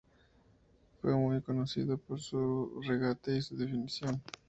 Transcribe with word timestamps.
Fue 0.99 1.15
muy 1.15 1.41
conocido 1.41 1.95
por 1.99 2.19
su 2.19 2.81
regate 2.87 3.35
y 3.37 3.41
su 3.43 3.55
definición. 3.55 4.19